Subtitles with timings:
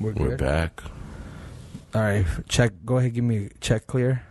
[0.00, 0.82] We're We're back.
[1.94, 2.72] All right, check.
[2.84, 4.22] Go ahead, give me a check clear.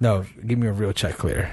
[0.00, 1.50] No, give me a real check clear.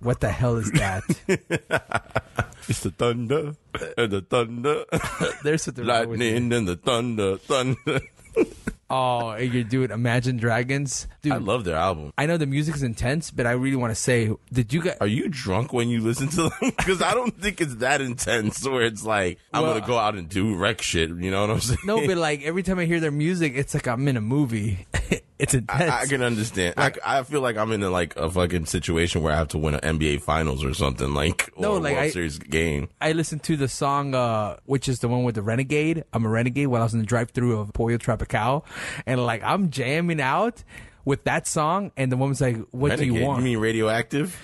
[0.00, 1.02] What the hell is that?
[2.68, 3.56] It's the thunder
[3.98, 4.84] and the thunder,
[5.42, 6.30] There's something wrong with you.
[6.34, 8.00] lightning and the thunder, thunder.
[8.90, 11.32] Oh, you're doing Imagine Dragons, dude.
[11.32, 12.12] I love their album.
[12.18, 14.96] I know the music is intense, but I really want to say, did you guys?
[15.00, 16.52] Are you drunk when you listen to them?
[16.80, 20.16] Because I don't think it's that intense where it's like, I'm Well, to go out
[20.16, 21.10] and do wreck shit.
[21.10, 21.78] You know what I'm saying?
[21.84, 24.86] No, but like every time I hear their music, it's like I'm in a movie.
[25.38, 25.90] it's intense.
[25.92, 26.74] I, I can understand.
[26.76, 29.58] I, I feel like I'm in a, like a fucking situation where I have to
[29.58, 32.88] win an NBA Finals or something like No, or a like, World I- Series game.
[33.00, 36.02] I listened to the song, uh, which is the one with the Renegade.
[36.12, 38.64] I'm a Renegade while I was in the drive-through of Pollo Tropical,
[39.06, 40.62] and like I'm jamming out
[41.04, 43.26] with that song, and the woman's like, "What do you Renegade.
[43.26, 44.38] want?" You mean radioactive?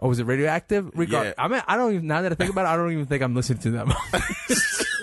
[0.00, 0.90] Oh, was it radioactive?
[0.94, 1.32] Regard, Yeah.
[1.38, 2.06] I mean, I don't even.
[2.06, 3.92] Now that I think about it, I don't even think I'm listening to them.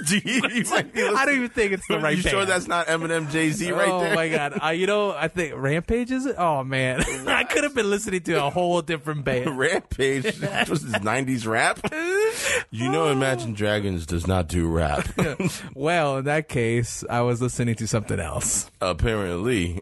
[0.05, 2.15] Do you, you I don't even think it's the right.
[2.15, 4.11] You sure that's not Eminem Jay Z right oh there?
[4.11, 4.59] Oh my god!
[4.63, 6.35] Uh, you know, I think Rampage is it?
[6.37, 9.57] Oh man, I could have been listening to a whole different band.
[9.57, 11.79] Rampage was his '90s rap.
[12.69, 15.07] You know, Imagine Dragons does not do rap.
[15.73, 18.69] Well, in that case, I was listening to something else.
[18.81, 19.81] Apparently,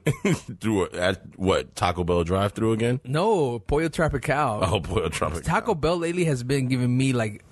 [0.62, 3.02] through at what Taco Bell drive-through again?
[3.04, 4.60] No, Pollo Tropical.
[4.64, 5.44] Oh boy, Tropic.
[5.44, 7.44] Taco Bell lately has been giving me like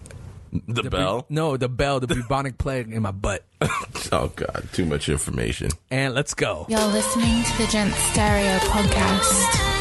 [0.51, 1.21] the the bell.
[1.29, 3.43] bu- no, the bell, the bubonic plague in my butt.
[4.13, 5.69] Oh god, too much information.
[5.89, 6.65] And let's go.
[6.67, 9.77] You're listening to the Gent Stereo podcast.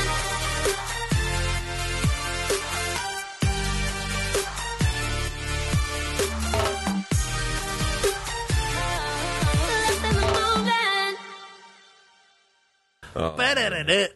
[13.13, 14.11] But,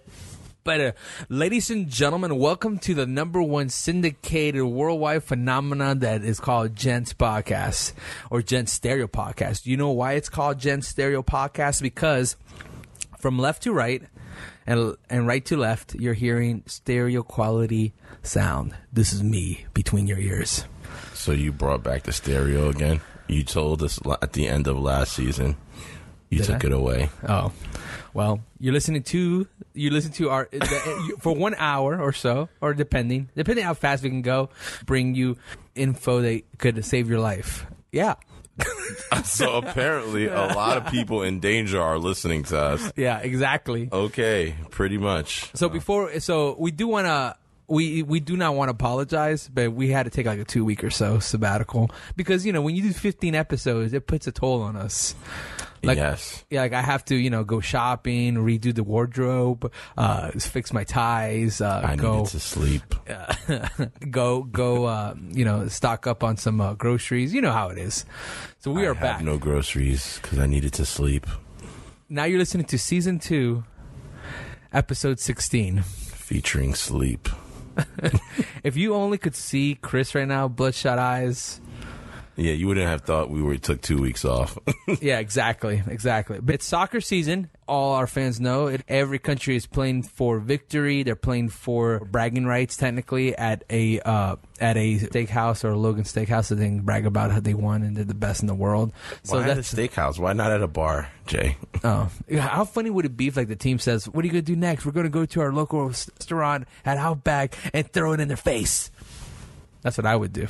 [0.67, 0.93] uh,
[1.29, 7.12] ladies and gentlemen, welcome to the number one syndicated worldwide phenomenon that is called Gents
[7.12, 7.93] Podcast
[8.31, 9.67] or Gents Stereo Podcast.
[9.67, 11.83] You know why it's called Gents Stereo Podcast?
[11.83, 12.37] Because
[13.19, 14.03] from left to right
[14.67, 18.75] and and right to left, you're hearing stereo quality sound.
[18.93, 20.65] This is me between your ears.
[21.12, 23.00] So you brought back the stereo again.
[23.28, 25.56] You told us at the end of last season.
[26.31, 26.67] You Did took I?
[26.69, 27.11] it away.
[27.28, 27.53] Oh,
[28.14, 30.48] well, you're listening to you listen to our
[31.20, 34.48] for one hour or so, or depending depending how fast we can go,
[34.86, 35.36] bring you
[35.75, 37.66] info that could save your life.
[37.92, 38.14] Yeah,
[39.25, 42.92] So apparently, a lot of people in danger are listening to us.
[42.97, 43.88] yeah, exactly.
[43.92, 45.50] Okay, pretty much.
[45.54, 47.36] So uh, before, so we do want to.
[47.66, 50.64] We we do not want to apologize, but we had to take like a two
[50.66, 54.32] week or so sabbatical because you know when you do 15 episodes, it puts a
[54.32, 55.14] toll on us.
[55.87, 56.45] Like, yes.
[56.50, 60.84] Yeah, like I have to, you know, go shopping, redo the wardrobe, uh, fix my
[60.84, 62.95] ties, uh, I go needed to sleep.
[64.11, 67.78] go go uh, you know stock up on some uh, groceries you know how it
[67.78, 68.05] is
[68.59, 71.27] so we I are back no groceries because I needed to sleep.
[72.09, 73.65] now you're listening to season 2
[74.73, 77.28] episode 16 Featuring sleep.
[78.65, 81.61] if you only could see chris right now bloodshot eyes
[82.37, 84.59] Yeah, you wouldn't have thought we were took two weeks off.
[85.00, 89.67] yeah exactly exactly but it's soccer season all our fans know it every country is
[89.67, 95.65] playing for victory they're playing for bragging rights technically at a uh, at a steakhouse
[95.65, 98.15] or a logan steakhouse so they can brag about how they won and they're the
[98.15, 98.93] best in the world
[99.23, 100.19] so Why at a steakhouse?
[100.19, 101.56] Why not at a bar, Jay?
[101.83, 104.43] Oh, how funny would it be if like the team says, "What are you gonna
[104.43, 104.84] do next?
[104.84, 108.91] We're gonna go to our local restaurant at Outback and throw it in their face."
[109.83, 110.49] That's what I would do.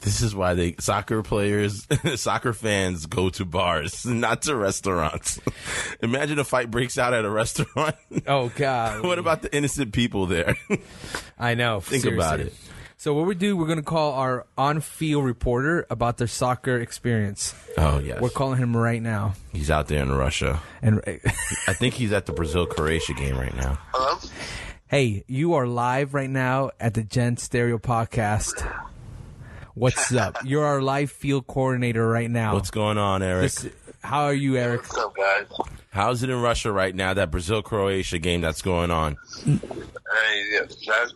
[0.00, 1.86] This is why they soccer players,
[2.16, 5.40] soccer fans go to bars, not to restaurants.
[6.02, 7.96] Imagine a fight breaks out at a restaurant.
[8.26, 10.56] Oh God, what about the innocent people there?
[11.38, 11.80] I know.
[11.80, 12.54] Think about it.
[12.98, 17.54] So what we do, we're gonna call our on-field reporter about their soccer experience.
[17.76, 20.60] oh yes, We're calling him right now, he's out there in Russia.
[20.82, 23.78] and I think he's at the Brazil Croatia game right now.
[23.92, 24.18] Hello?
[24.88, 28.64] hey, you are live right now at the Gen Stereo Podcast.
[29.76, 30.38] What's up?
[30.44, 32.54] You're our live field coordinator right now.
[32.54, 33.42] What's going on, Eric?
[33.52, 33.68] This-
[34.00, 34.82] how are you, Eric?
[34.82, 35.46] What's up, guys?
[35.90, 37.12] How's it in Russia right now?
[37.14, 39.16] That Brazil Croatia game that's going on.
[39.44, 39.58] Hey,
[40.52, 41.12] yeah, guys.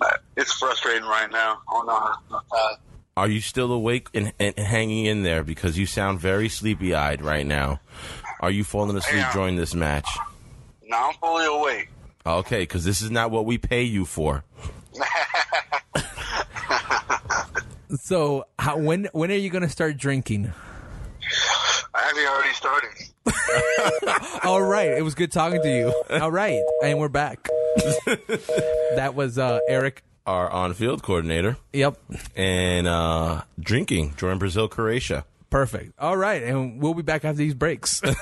[0.00, 1.58] uh, It's frustrating right now.
[1.68, 2.16] I don't know how
[2.52, 2.76] uh,
[3.18, 5.44] Are you still awake and, and hanging in there?
[5.44, 7.80] Because you sound very sleepy eyed right now.
[8.40, 9.32] Are you falling asleep Yeah.
[9.34, 10.08] during this match?
[10.86, 11.90] No, I'm fully awake.
[12.24, 14.44] Okay, because this is not what we pay you for.
[18.00, 20.52] So, how, when when are you going to start drinking?
[21.94, 24.40] I actually already started.
[24.44, 26.18] All right, it was good talking to you.
[26.18, 27.48] All right, and we're back.
[28.96, 30.02] that was uh, Eric.
[30.26, 31.98] Our on field coordinator Yep,
[32.34, 35.26] and uh, drinking during Brazil Croatia.
[35.50, 35.92] Perfect.
[35.98, 38.00] All right, and we'll be back after these breaks.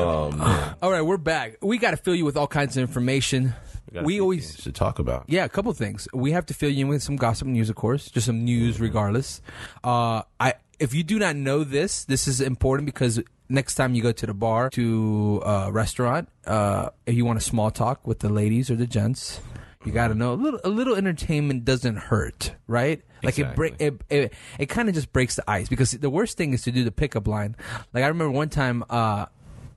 [0.00, 1.56] Oh man, all right, we're back.
[1.62, 3.54] We got to fill you with all kinds of information.
[3.94, 5.24] a We always to talk about.
[5.28, 6.08] Yeah, a couple things.
[6.12, 8.80] We have to fill you in with some gossip news, of course, just some news,
[8.80, 9.42] regardless.
[9.84, 14.02] Uh, I if you do not know this, this is important because next time you
[14.02, 18.20] go to the bar, to a restaurant, uh, if you want a small talk with
[18.20, 19.40] the ladies or the gents,
[19.84, 20.60] you got to know a little.
[20.64, 23.02] A little entertainment doesn't hurt, right?
[23.22, 24.00] Like it break it.
[24.08, 26.84] It, it kind of just breaks the ice because the worst thing is to do
[26.84, 27.56] the pickup line.
[27.92, 28.84] Like I remember one time.
[28.88, 29.26] Uh,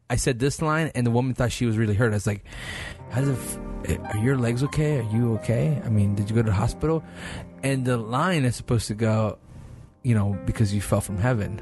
[0.10, 2.12] I said this line, and the woman thought she was really hurt.
[2.12, 2.44] I was like,
[3.10, 3.38] "How does it,
[3.90, 5.00] f- are your legs okay?
[5.00, 5.82] Are you okay?
[5.84, 7.04] I mean, did you go to the hospital?"
[7.64, 9.38] And the line is supposed to go,
[10.04, 11.62] you know, because you fell from heaven,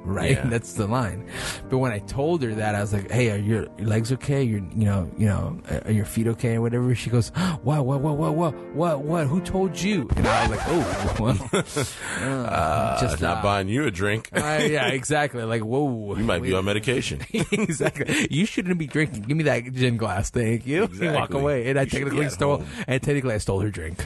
[0.04, 0.32] right?
[0.32, 0.46] Yeah.
[0.46, 1.26] That's the line.
[1.68, 4.42] But when I told her that, I was like, "Hey, are your, your legs okay?
[4.42, 7.28] Your, you know, you know, are your feet okay or whatever?" She goes,
[7.62, 7.84] "What?
[7.86, 8.00] What?
[8.00, 8.16] What?
[8.16, 8.34] What?
[8.34, 8.54] What?
[8.74, 9.00] What?
[9.00, 9.26] What?
[9.26, 11.50] Who told you?" And I was like, "Oh, well,
[12.20, 14.28] uh, Just not uh, buying you a drink.
[14.32, 15.42] I- yeah, exactly.
[15.42, 17.20] Like, whoa, you might be on medication.
[17.32, 18.26] exactly.
[18.30, 19.22] You shouldn't be drinking.
[19.22, 20.88] Give me that gin glass, thank you.
[20.92, 22.58] You walk away, and I You technically stole.
[22.58, 22.66] home.
[22.86, 24.04] And technically, I stole her drink.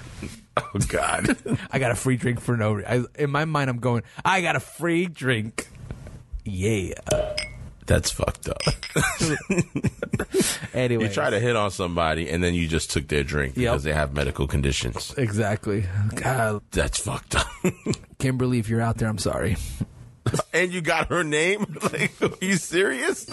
[0.57, 1.37] oh God.
[1.71, 2.75] I got a free drink for no.
[2.75, 4.03] re- I, in my mind, I'm going.
[4.25, 5.69] I got a free drink.
[6.45, 6.95] Yeah.
[7.87, 8.61] That's fucked up.
[10.75, 13.73] Anyway, You try to hit on somebody and then you just took their drink Yep.
[13.73, 15.15] because they have medical conditions.
[15.17, 15.85] exactly.
[16.17, 17.47] God, That's fucked up.
[18.19, 19.57] Kimberly, if you're out there, I'm sorry.
[20.53, 21.79] and you got her name?
[21.93, 23.25] Like, are you serious?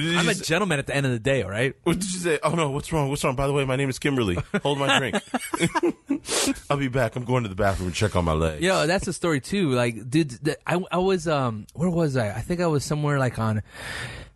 [0.00, 0.44] I'm a say?
[0.44, 1.42] gentleman at the end of the day.
[1.42, 1.74] All right.
[1.84, 2.38] what did you say?
[2.42, 3.08] Oh no, what's wrong?
[3.10, 3.36] What's wrong?
[3.36, 4.38] By the way, my name is Kimberly.
[4.62, 5.16] Hold my drink.
[6.70, 7.16] I'll be back.
[7.16, 8.62] I'm going to the bathroom and check on my leg.
[8.62, 9.70] Yo, that's a story too.
[9.70, 12.30] Like, dude, I I was um, where was I?
[12.30, 13.62] I think I was somewhere like on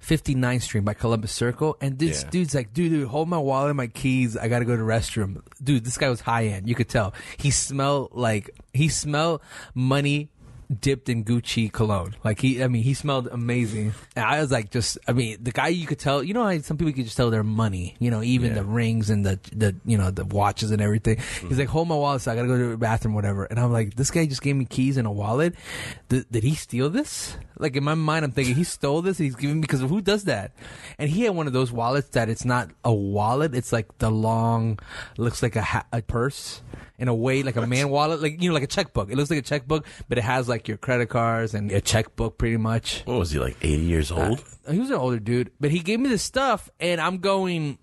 [0.02, 2.30] 59th Street by Columbus Circle, and this Yeah.
[2.30, 4.36] dude's like, dude, dude, hold my wallet and my keys.
[4.36, 5.40] I gotta go to the restroom.
[5.62, 6.68] Dude, this guy was high end.
[6.68, 7.14] You could tell.
[7.38, 9.40] He smelled like he smelled
[9.74, 10.30] money
[10.80, 12.14] dipped in Gucci cologne.
[12.24, 13.94] Like he, I mean, he smelled amazing.
[14.14, 16.58] And I was like, just, I mean, the guy you could tell, you know, how
[16.58, 19.38] some people you could just tell their money, you know, even the rings and the,
[19.52, 21.16] the, you know, the watches and everything.
[21.16, 21.48] Mm-hmm.
[21.48, 23.44] He's like, hold my wallet, so I gotta go to the bathroom, whatever.
[23.44, 25.54] And I'm like, this guy just gave me keys and a wallet.
[26.08, 27.36] Did, did he steal this?
[27.58, 29.18] Like in my mind, I'm thinking he stole this.
[29.18, 30.52] And he's giving me because who does that?
[30.98, 33.54] And he had one of those wallets that it's not a wallet.
[33.54, 34.78] It's like the long,
[35.16, 36.62] looks like a, ha- a purse
[36.98, 39.10] in a way like a man wallet, like you know, like a checkbook.
[39.10, 42.38] It looks like a checkbook, but it has like your credit cards and a checkbook,
[42.38, 43.02] pretty much.
[43.04, 43.56] What was he like?
[43.60, 44.42] 80 years old?
[44.70, 47.78] He was an older dude, but he gave me this stuff, and I'm going.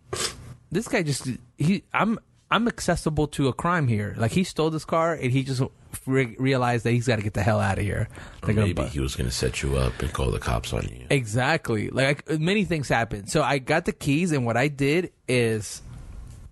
[0.71, 1.27] This guy just
[1.57, 1.83] he.
[1.93, 4.15] I'm I'm accessible to a crime here.
[4.17, 5.61] Like he stole this car, and he just
[6.05, 8.09] re- realized that he's got to get the hell out of here.
[8.43, 10.83] Like, maybe uh, he was going to set you up and call the cops on
[10.83, 11.07] you.
[11.09, 11.89] Exactly.
[11.89, 13.29] Like I, many things happened.
[13.29, 15.81] So I got the keys, and what I did is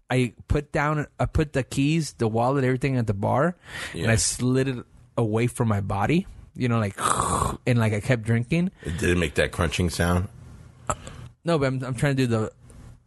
[0.09, 3.56] I put down, I put the keys, the wallet, everything at the bar,
[3.94, 4.85] and I slid it
[5.21, 6.27] away from my body.
[6.56, 6.95] You know, like,
[7.65, 8.71] and like I kept drinking.
[8.83, 10.27] It did it make that crunching sound?
[11.44, 12.51] No, but I'm, I'm trying to do the,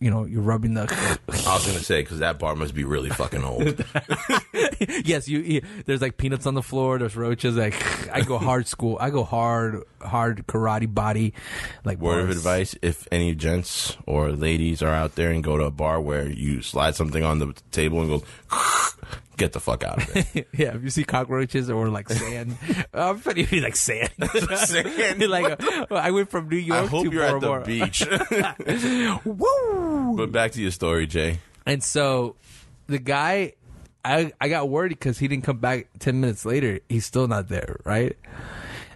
[0.00, 0.82] you know, you're rubbing the.
[1.28, 3.62] I was going to say, because that bar must be really fucking old.
[5.05, 5.62] yes, you, you.
[5.87, 6.99] There's like peanuts on the floor.
[6.99, 7.56] There's roaches.
[7.56, 7.75] Like
[8.11, 8.99] I go hard school.
[9.00, 11.32] I go hard, hard karate body.
[11.84, 15.65] Like Word of advice if any gents or ladies are out there and go to
[15.65, 18.22] a bar where you slide something on the table and go,
[19.36, 20.48] get the fuck out of it.
[20.56, 22.56] Yeah, if you see cockroaches or like sand,
[22.94, 24.10] I'm funny be like sand.
[24.56, 25.29] Sand?
[25.29, 28.05] like uh, I went from New York I hope to you're at the beach.
[29.24, 30.17] Woo!
[30.17, 31.41] but back to your story, Jay.
[31.67, 32.36] And so
[32.86, 33.55] the guy,
[34.05, 36.81] I I got worried because he didn't come back ten minutes later.
[36.88, 38.17] He's still not there, right?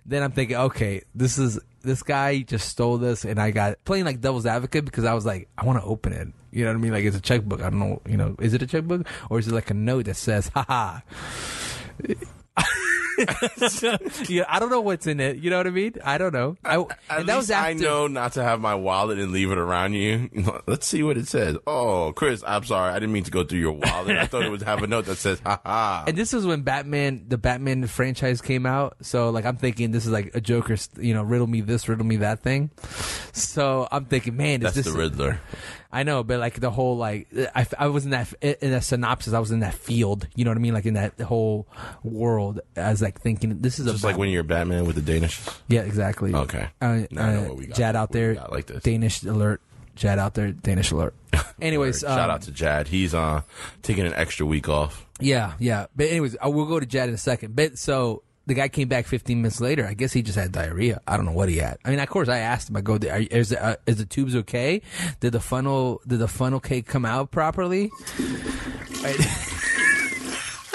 [0.06, 4.04] Then I'm thinking, okay, this is this guy just stole this, and I got playing
[4.04, 6.28] like devil's advocate because I was like, I want to open it.
[6.52, 6.92] You know what I mean?
[6.92, 7.60] Like it's a checkbook.
[7.60, 8.00] I don't know.
[8.06, 11.00] You know, is it a checkbook or is it like a note that says, "haha"?
[14.28, 15.38] yeah, I don't know what's in it.
[15.38, 15.94] You know what I mean?
[16.04, 16.56] I don't know.
[16.64, 19.50] I, At and that was least I know not to have my wallet and leave
[19.50, 20.30] it around you.
[20.66, 21.56] Let's see what it says.
[21.66, 22.92] Oh, Chris, I'm sorry.
[22.92, 24.16] I didn't mean to go through your wallet.
[24.16, 26.04] I thought it would have a note that says, ha ha.
[26.06, 28.96] And this was when Batman, the Batman franchise came out.
[29.02, 32.06] So like, I'm thinking this is like a Joker, you know, riddle me this, riddle
[32.06, 32.70] me that thing.
[33.32, 35.40] So I'm thinking, man, is That's this the Riddler.
[35.90, 39.32] I know, but like the whole like, I, I was in that in a synopsis.
[39.32, 40.26] I was in that field.
[40.34, 40.74] You know what I mean?
[40.74, 41.66] Like in that whole
[42.04, 42.60] world.
[42.76, 45.40] I was like thinking, this is a Just like when you're Batman with the Danish.
[45.68, 46.34] yeah, exactly.
[46.34, 46.68] Okay.
[46.80, 48.82] Uh, Now I know uh, what we got- Jad out there, like this.
[48.82, 49.62] Danish alert.
[49.94, 51.12] Jad out there, Danish alert.
[51.60, 52.86] Anyways, Shout um, out to Jad.
[52.86, 53.42] He's uh
[53.82, 55.06] taking an extra week off.
[55.18, 55.86] Yeah, yeah.
[55.96, 57.56] But anyways, I will go to Jad in a second.
[57.56, 59.86] But so the guy came back 15 minutes later.
[59.86, 61.00] I guess he just had diarrhea.
[61.06, 61.78] I don't know what he had.
[61.84, 62.76] I mean, of course, I asked him.
[62.76, 64.82] I go, "Are- "Is the, uh, is the tubes okay?
[65.20, 67.90] Did the funnel did the funnel cake come out properly?"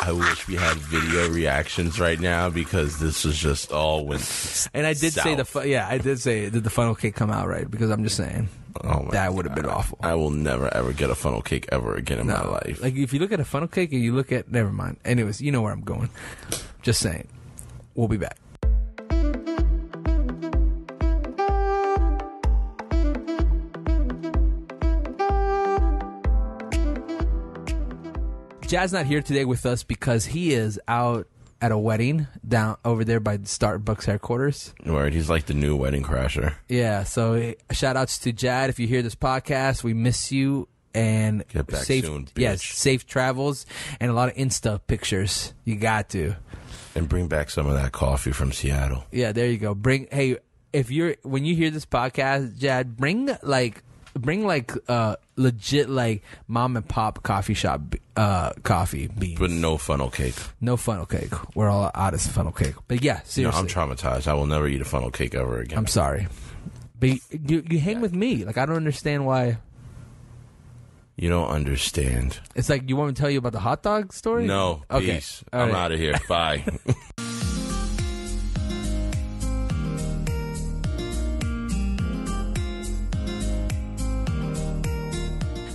[0.05, 4.67] I wish we had video reactions right now because this was just all went.
[4.73, 5.63] And I did say the south.
[5.63, 7.69] fu- yeah, I did say did the funnel cake come out right?
[7.69, 8.49] Because I'm just saying
[8.83, 9.97] Oh my that would have been awful.
[10.01, 12.81] I will never ever get a funnel cake ever again in my life.
[12.83, 14.97] Like if you look at a funnel cake and you look at never mind.
[15.05, 16.09] Anyways, you know where I'm going.
[16.81, 17.29] Just saying.
[17.95, 18.37] We'll be back.
[28.67, 31.27] Jazz not here today with us because he is out
[31.61, 34.73] at a wedding down over there by the Starbucks headquarters.
[34.85, 36.55] Word, he's like the new wedding crasher.
[36.67, 39.83] Yeah, so eh, shout outs to Jad if you hear this podcast.
[39.83, 43.65] We miss you and Get back safe soon, yes, safe travels
[43.99, 45.53] and a lot of Insta pictures.
[45.65, 46.35] You got to.
[46.95, 49.03] And bring back some of that coffee from Seattle.
[49.11, 49.73] Yeah, there you go.
[49.73, 50.37] Bring hey,
[50.71, 53.83] if you're when you hear this podcast, Jad, bring like
[54.13, 57.81] bring like uh legit like mom and pop coffee shop
[58.15, 59.39] uh coffee beans.
[59.39, 60.35] But no funnel cake.
[60.61, 61.33] no funnel cake.
[61.55, 62.75] We're all out of funnel cake.
[62.87, 63.59] But yeah, No, seriously.
[63.59, 64.27] I'm traumatized.
[64.27, 65.79] I will never eat a funnel cake ever again.
[65.79, 66.27] I'm sorry.
[66.99, 68.45] But you, you, you hang with me.
[68.45, 69.57] Like I don't understand why
[71.15, 72.39] you don't understand.
[72.55, 74.45] It's like you want me to tell you about the hot dog story?
[74.45, 75.15] No, Okay.
[75.15, 75.43] peace.
[75.53, 75.77] All I'm right.
[75.77, 76.15] out of here.
[76.27, 76.63] Bye.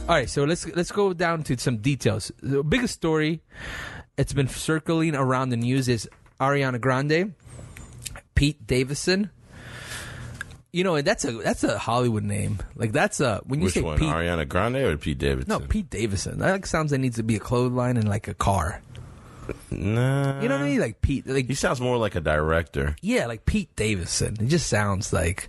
[0.08, 2.32] All right, so let's let's go down to some details.
[2.42, 3.42] The biggest story
[4.16, 6.08] it's been circling around the news is
[6.40, 7.34] Ariana Grande,
[8.34, 9.30] Pete Davidson.
[10.72, 12.58] You know, and that's a that's a Hollywood name.
[12.76, 14.08] Like that's a when you Which say one, Pete.
[14.08, 15.48] Ariana Grande or Pete Davidson?
[15.48, 16.38] no, Pete Davidson.
[16.40, 18.82] That like sounds like needs to be a clothesline and like a car.
[19.70, 20.40] Nah.
[20.42, 20.80] You know what I mean?
[20.80, 21.26] Like Pete.
[21.26, 22.96] Like He sounds more like a director.
[23.00, 24.36] yeah, like Pete Davidson.
[24.40, 25.48] It just sounds like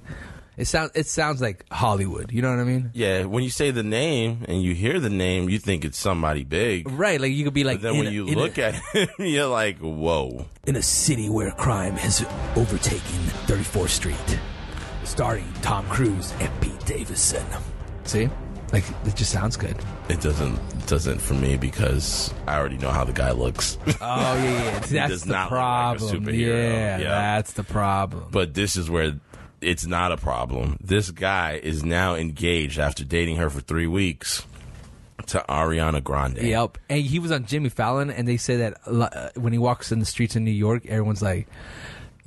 [0.56, 2.32] it sounds it sounds like Hollywood.
[2.32, 2.92] You know what I mean?
[2.94, 6.46] Yeah, when you say the name and you hear the name, you think it's somebody
[6.46, 6.90] big.
[6.90, 7.20] Right.
[7.20, 7.82] Like you could be like.
[7.82, 10.46] But then when a- you in a- look at him, you're like, whoa.
[10.66, 12.22] in a city where crime has
[12.56, 14.40] overtaken 34th Street,
[15.10, 17.46] starring Tom Cruise and Pete Davidson.
[18.04, 18.30] See,
[18.72, 19.76] like it just sounds good.
[20.08, 23.78] It doesn't it doesn't for me because I already know how the guy looks.
[23.88, 24.80] Oh yeah, yeah.
[24.80, 26.30] That's does the not look like a problem.
[26.36, 27.10] Yeah, Yeah.
[27.10, 28.28] that's the problem.
[28.32, 29.20] but this is where
[29.62, 30.78] it's not a problem.
[30.82, 34.46] This guy is now engaged after dating her for three weeks
[35.28, 36.38] to Ariana Grande.
[36.38, 36.78] Yep.
[36.90, 40.00] And he was on Jimmy Fallon, and they say that uh, when he walks in
[40.00, 41.48] the streets in New York, everyone's like.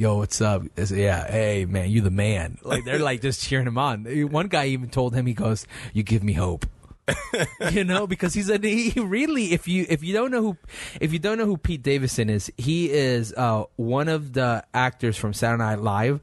[0.02, 0.64] Yo, what's up?
[0.76, 2.58] It's, yeah, hey man, you the man.
[2.64, 4.04] Like they're like just cheering him on.
[4.32, 6.66] One guy even told him, he goes, "You give me hope."
[7.70, 9.52] you know, because he's a he really.
[9.52, 10.56] If you if you don't know who
[11.00, 15.16] if you don't know who Pete Davidson is, he is uh, one of the actors
[15.16, 16.20] from Saturday Night Live.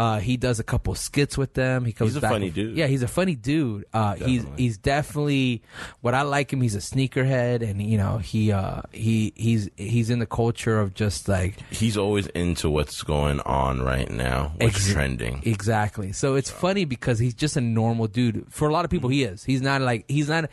[0.00, 1.84] Uh, he does a couple skits with them.
[1.84, 2.74] He comes He's a back funny with- dude.
[2.76, 3.84] Yeah, he's a funny dude.
[3.92, 4.62] Uh, he's Definitely.
[4.62, 5.62] he's definitely
[6.00, 6.62] what I like him.
[6.62, 10.94] He's a sneakerhead, and you know he uh, he he's he's in the culture of
[10.94, 15.42] just like He's always into what's going on right now, what's Ex- trending.
[15.44, 16.12] Exactly.
[16.12, 18.46] So it's funny because he's just a normal dude.
[18.48, 19.44] For a lot of people, he is.
[19.44, 20.48] He's not like he's not.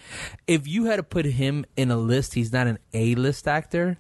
[0.48, 3.98] If you had to put him in a list, he's not an A list actor.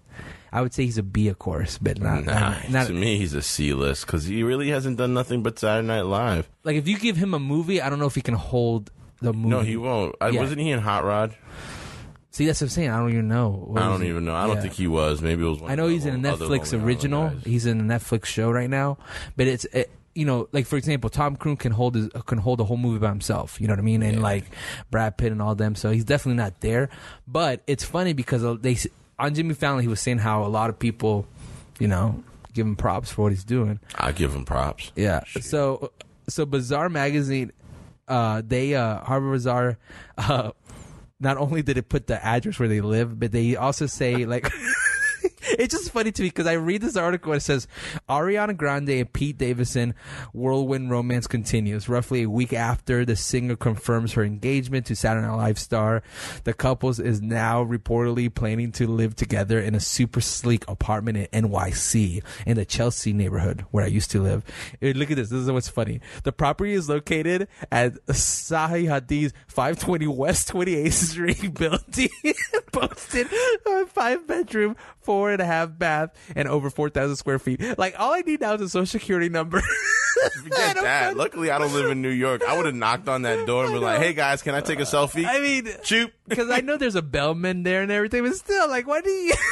[0.51, 3.33] I would say he's a B, of course, but not Nah, not to me, he's
[3.33, 6.49] a C list because he really hasn't done nothing but Saturday Night Live.
[6.63, 8.89] like if you give him a movie, I don't know if he can hold
[9.21, 9.49] the movie.
[9.49, 10.15] No, he won't.
[10.21, 10.41] I, Yeah.
[10.41, 11.35] Wasn't he in Hot Rod?
[12.31, 12.89] See, that's what I'm saying.
[12.91, 13.49] I don't even know.
[13.49, 14.35] What I don't even know.
[14.35, 14.61] I don't Yeah.
[14.61, 15.21] think he was.
[15.21, 15.59] Maybe it was.
[15.59, 17.29] One I know he's in a Netflix original.
[17.29, 18.99] He's in a Netflix show right now,
[19.35, 22.59] but it's it, you know like for example, Tom Cruise can hold his, can hold
[22.59, 23.59] a whole movie by himself.
[23.59, 24.03] You know what I mean?
[24.03, 24.21] And Yeah.
[24.23, 24.43] like
[24.91, 25.73] Brad Pitt and all them.
[25.75, 26.89] So he's definitely not there.
[27.27, 28.87] But it's funny because uh, they s-
[29.19, 31.25] on Jimmy Fallon he was saying how a lot of people,
[31.79, 33.79] you know, give him props for what he's doing.
[33.95, 34.91] I give him props.
[34.95, 35.23] Yeah.
[35.25, 35.43] Shit.
[35.43, 35.91] So
[36.29, 37.51] so Bazaar magazine,
[38.07, 39.77] uh, they uh, Harper's Bazaar,
[40.17, 40.51] uh,
[41.19, 44.51] not only did it put the address where they live, but they also say like.
[45.57, 47.67] It's just funny to me because I read this article and it says
[48.09, 49.95] Ariana Grande and Pete Davidson
[50.33, 51.87] whirlwind romance continues.
[51.89, 56.03] Roughly a week after the singer confirms her engagement to Saturday Night Live star,
[56.43, 61.45] the couples is now reportedly planning to live together in a super sleek apartment in
[61.45, 64.43] NYC in the Chelsea neighborhood where I used to live.
[64.81, 65.29] Look at this.
[65.29, 66.01] This is what's funny.
[66.23, 72.09] The property is located at Zaha Hadid's 520 West 28th Street building.
[72.71, 73.27] Posted
[73.65, 77.61] a five bedroom, four and a half bath, and over 4,000 square feet.
[77.77, 79.61] Like, all I need now is a social security number.
[80.43, 81.17] Forget that.
[81.17, 82.41] Luckily, I don't live in New York.
[82.47, 84.79] I would have knocked on that door and been like, "Hey guys, can I take
[84.79, 86.11] a selfie?" I mean, Shoot.
[86.27, 89.33] because I know there's a bellman there and everything, but still, like, why do you.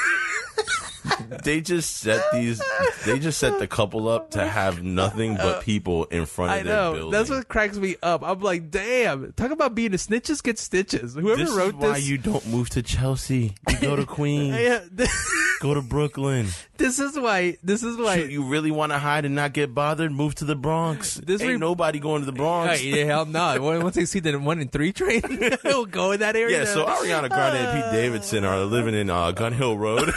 [1.44, 2.62] they just set these.
[3.06, 6.64] They just set the couple up to have nothing but people in front of I
[6.64, 6.94] their know.
[6.94, 7.12] building.
[7.12, 8.24] That's what cracks me up.
[8.24, 9.32] I'm like, damn.
[9.34, 11.14] Talk about being a snitches get stitches.
[11.16, 12.08] Whoever wrote This wrote is why this.
[12.10, 13.56] you don't move to Chelsea.
[13.70, 14.56] You go to Queens.
[14.60, 15.32] yeah, this,
[15.62, 16.48] Go to Brooklyn.
[16.78, 17.58] this is why.
[17.64, 18.16] This is why.
[18.18, 20.12] You really want to hide and not get bothered?
[20.12, 21.16] Move to the Bronx.
[21.16, 22.82] This Ain't re- nobody going to the Bronx.
[22.82, 23.60] Hey, yeah, hell no.
[23.62, 25.22] Once they see the one in three train,
[25.64, 26.60] they'll go in that area.
[26.60, 30.12] Yeah, so Ariana Grande and Pete Davidson are living in uh, Gun Hill Road.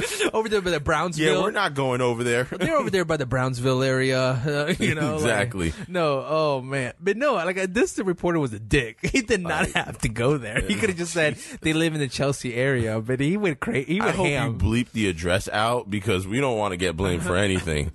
[0.32, 1.34] over there by the Brownsville.
[1.36, 2.44] yeah, we're not going over there.
[2.50, 5.12] They're over there by the Brownsville area, uh, you know.
[5.16, 5.72] like- Exactly.
[5.88, 8.98] no, oh man, but no, like uh, this, the reporter was a dick.
[9.02, 10.60] He did not have to go there.
[10.60, 13.94] He could have just said they live in the Chelsea area, but he went crazy.
[13.94, 14.52] He I hope ham.
[14.52, 17.92] you bleep the address out because we don't want to get blamed for anything.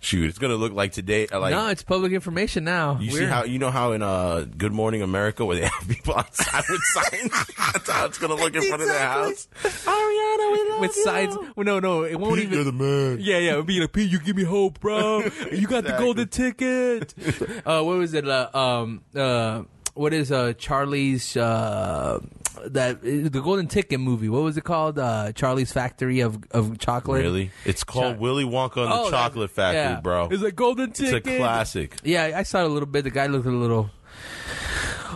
[0.00, 1.26] Shoot, it's gonna look like today.
[1.32, 2.98] uh, Like no, it's public information now.
[3.00, 6.14] you see how you know how in uh, Good Morning America where they have people
[6.14, 7.30] outside with signs.
[7.72, 9.48] That's how it's gonna look in front of their house.
[9.62, 11.02] Ariana, we love with you.
[11.04, 11.36] signs.
[11.56, 12.54] Well, no, no, it won't Pete, even.
[12.54, 13.18] you're the man.
[13.20, 15.22] Yeah, yeah, it'd be like, Pete, you give me hope, bro.
[15.50, 17.14] You got the golden ticket.
[17.66, 18.28] uh, what was it?
[18.28, 19.62] Uh, um, uh,
[19.96, 22.20] what is uh Charlie's uh
[22.66, 24.28] that the golden ticket movie?
[24.28, 24.98] What was it called?
[24.98, 27.22] Uh, Charlie's Factory of of Chocolate.
[27.22, 27.50] Really?
[27.64, 30.00] It's called Cho- Willy Wonka and Oh, the Chocolate Factory, yeah.
[30.00, 30.28] bro.
[30.30, 31.26] It's a golden Ticket.
[31.26, 31.96] It's a classic.
[32.02, 33.02] Yeah, I saw it a little bit.
[33.04, 33.90] The guy looked a little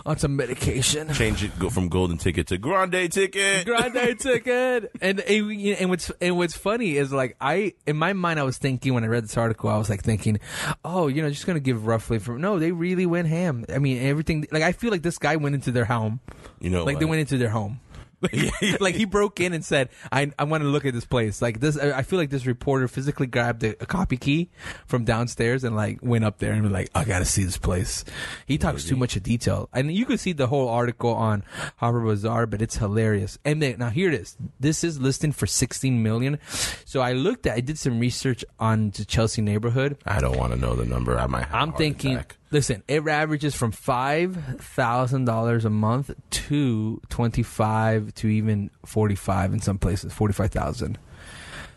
[0.05, 1.13] on some medication.
[1.13, 3.65] Change it go from golden ticket to grande ticket.
[3.65, 4.91] Grande ticket.
[5.01, 8.57] And, and and what's and what's funny is like I in my mind I was
[8.57, 10.39] thinking when I read this article I was like thinking,
[10.85, 13.65] oh you know just gonna give roughly from no they really went ham.
[13.73, 16.19] I mean everything like I feel like this guy went into their home
[16.59, 17.79] You know, like they went into their home.
[18.79, 21.59] like he broke in and said, "I I want to look at this place." Like
[21.59, 24.49] this, I feel like this reporter physically grabbed a, a copy key
[24.85, 27.57] from downstairs and like went up there and was like, "I got to see this
[27.57, 28.05] place."
[28.45, 31.43] He talks too much of detail, and you can see the whole article on
[31.77, 33.37] Harper's Bazaar, but it's hilarious.
[33.43, 34.37] And now here it is.
[34.59, 36.39] This is listing for 16 million.
[36.85, 39.97] So I looked at, I did some research on the Chelsea neighborhood.
[40.05, 41.17] I don't want to know the number.
[41.17, 41.51] I might.
[41.51, 42.15] I'm thinking.
[42.15, 42.37] attack.
[42.51, 49.15] Listen, it averages from five thousand dollars a month to twenty five to even forty
[49.15, 50.99] five in some places, forty five thousand.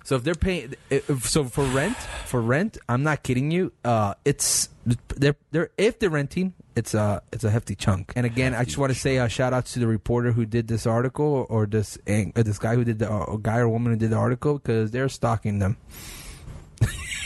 [0.03, 1.97] So if they're paying, if, so for rent,
[2.27, 3.73] for rent, I'm not kidding you.
[3.85, 4.69] Uh, it's
[5.17, 8.13] they're they're if they're renting, it's a it's a hefty chunk.
[8.17, 10.67] And again, I just want to say a shout out to the reporter who did
[10.67, 13.93] this article or, or this uh, this guy who did the uh, guy or woman
[13.93, 15.77] who did the article because they're stalking them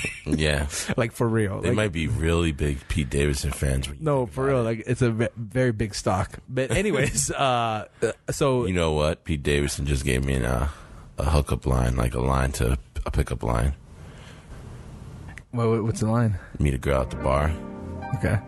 [0.27, 1.61] Yeah, like for real.
[1.63, 3.89] they Like, might be really big Pete Davidson fans.
[3.99, 4.61] No, for real.
[4.61, 4.65] it.
[4.65, 6.39] Like it's a very big stock.
[6.49, 7.87] But anyways, uh,
[8.31, 9.25] so You know what?
[9.25, 10.69] Pete Davidson just gave me an, uh,
[11.17, 13.73] a hookup line, like a line to a pickup line.
[15.53, 16.39] what, what- what's the line?
[16.59, 17.51] Meet a girl at the bar.
[18.17, 18.39] Okay.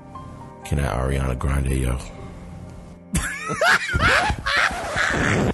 [0.67, 1.99] Can I Ariana Grande, yo?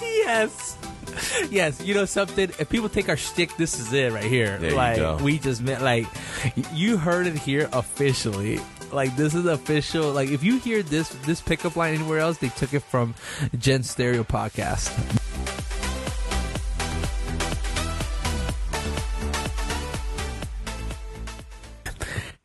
[0.00, 0.77] Yes.
[1.50, 2.50] Yes, you know something.
[2.58, 4.58] If people take our shtick, this is it right here.
[4.58, 5.16] There you like go.
[5.22, 6.06] we just meant like
[6.72, 8.60] you heard it here officially.
[8.92, 10.12] Like this is official.
[10.12, 13.14] Like if you hear this this pickup line anywhere else, they took it from
[13.58, 14.92] Gen Stereo podcast.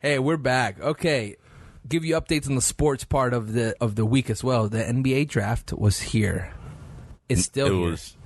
[0.00, 0.80] Hey, we're back.
[0.80, 1.36] Okay,
[1.88, 4.68] give you updates on the sports part of the of the week as well.
[4.68, 6.52] The NBA draft was here.
[7.28, 7.90] It's still it here.
[7.90, 8.16] was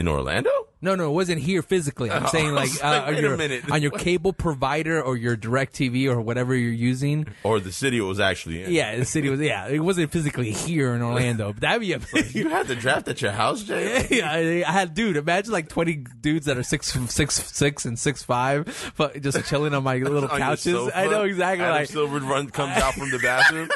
[0.00, 0.50] in Orlando.
[0.82, 2.10] No, no, it wasn't here physically.
[2.10, 3.38] I'm saying like, uh, like, your,
[3.70, 7.26] on your cable provider or your direct TV or whatever you're using.
[7.42, 8.72] Or the city it was actually in.
[8.72, 11.52] Yeah, the city was, yeah, it wasn't physically here in Orlando.
[11.52, 14.06] But that'd be a, You had the draft at your house, Jay?
[14.10, 18.22] yeah, I had, dude, imagine like 20 dudes that are six, six, six and six,
[18.22, 20.90] five, but just chilling on my little couches.
[20.94, 21.62] I know exactly.
[21.62, 23.68] Adam Like, Silver run comes out from the bathroom.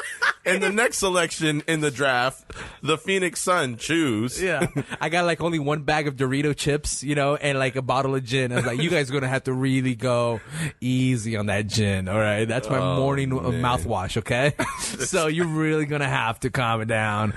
[0.45, 2.43] And the next selection in the draft,
[2.81, 4.41] the Phoenix Sun choose.
[4.41, 4.67] yeah,
[5.01, 8.15] I got like only one bag of Dorito chips, you know, and like a bottle
[8.15, 8.51] of gin.
[8.51, 10.39] I was like, you guys are gonna have to really go
[10.81, 12.07] easy on that gin.
[12.07, 13.61] All right, that's my Oh, morning man.
[13.61, 14.17] mouthwash.
[14.17, 17.33] Okay, so you're really gonna have to calm it down.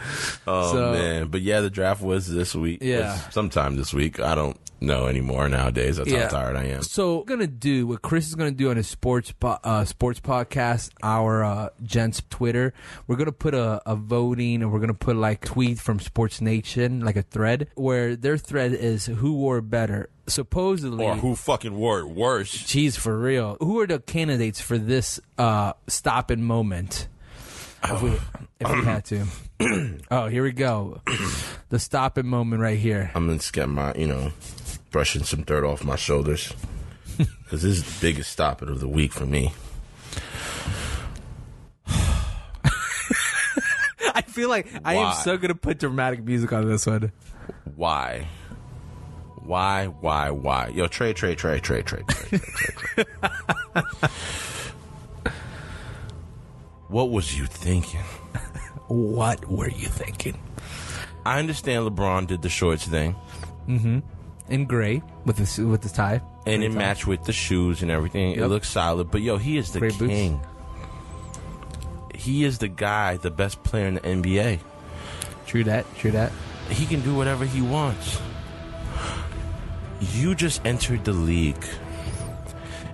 [0.47, 2.79] Oh So- man, but yeah, the draft was this week.
[2.83, 3.14] Yeah.
[3.31, 4.21] Sometime this week.
[4.21, 5.97] I don't know anymore nowadays.
[5.97, 6.23] That's Yeah.
[6.25, 6.83] how tired I am.
[6.83, 10.21] So we're gonna do what Chris is gonna do on his sports po- uh, sports
[10.21, 12.73] podcast, our uh, gents Twitter.
[13.07, 17.01] We're gonna put a, a voting, and we're gonna put like tweet from Sports Nation,
[17.01, 20.11] like a thread where their thread is who wore better.
[20.27, 22.55] Supposedly, Or who fucking wore it worse?
[22.55, 23.57] Jeez, for real.
[23.61, 27.09] Who are the candidates for this uh, stop and moment?
[27.85, 28.11] If we,
[28.61, 29.27] if we had to.
[30.11, 31.01] oh, here we go.
[31.69, 33.11] The stop and moment right here.
[33.14, 34.33] I'm gonna just get my, you know,
[34.91, 36.53] brushing some dirt off my shoulders.
[37.19, 39.53] Because this is the biggest stop it of the week for me.
[41.87, 45.14] I feel like I am Why?
[45.14, 47.11] so going to put dramatic music on this one.
[47.75, 48.29] Why?
[49.43, 49.87] Why?
[49.87, 50.31] Why?
[50.31, 50.69] Why?
[50.69, 53.35] Yo, trade, trade, trade, trade, trade, trade, trade, trade.
[56.88, 58.01] what was you thinking?
[58.88, 60.38] What were you thinking?
[61.27, 63.14] I understand LeBron did the shorts thing,
[63.68, 63.98] Mm-hmm.
[64.48, 66.22] In gray with the with the tie.
[66.46, 68.33] and it matched with the shoes and everything.
[68.33, 69.11] It looks solid.
[69.11, 70.11] But yo, he is the Gray boots.
[70.11, 70.40] king.
[72.14, 74.61] He is the guy, the best player in the NBA.
[75.46, 75.85] True that.
[75.96, 76.33] True that.
[76.70, 78.18] He can do whatever he wants.
[80.01, 81.62] You just entered the league.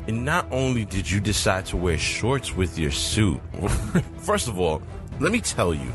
[0.06, 3.40] And not only did you decide to wear shorts with your suit,
[4.18, 4.82] first of all,
[5.20, 5.90] let me tell you,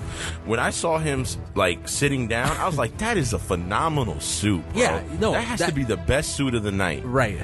[0.45, 4.63] when I saw him like sitting down, I was like, that is a phenomenal suit.
[4.73, 4.81] bro.
[4.81, 7.03] Yeah, no, that has that- to be the best suit of the night.
[7.05, 7.37] Right.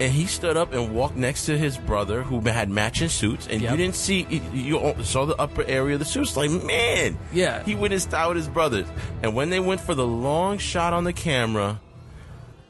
[0.00, 3.60] And he stood up and walked next to his brother who had matching suits, and
[3.60, 3.70] Yep.
[3.72, 6.36] you didn't see you you saw the upper area of the suits.
[6.36, 7.64] Like man, Yeah.
[7.64, 8.86] he went in style with his brothers.
[9.24, 11.80] And when they went for the long shot on the camera,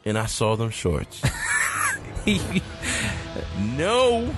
[0.07, 1.21] and I saw them shorts.
[3.59, 4.35] no,